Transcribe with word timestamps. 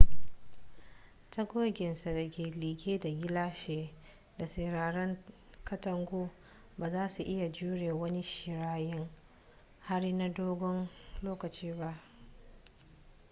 tagoginsa 1.31 2.13
da 2.13 2.29
ke 2.31 2.43
liƙe 2.43 2.99
da 2.99 3.09
gilashi 3.09 3.93
da 4.37 4.47
siraran 4.47 5.17
katangu 5.63 6.29
ba 6.77 6.89
za 6.91 7.09
su 7.09 7.23
iya 7.23 7.51
jure 7.53 7.91
wani 7.91 8.23
shiryayyen 8.23 9.07
hari 9.79 10.13
na 10.13 10.29
dogon 10.29 10.89
lokaci 11.21 11.71
ba 11.73 11.95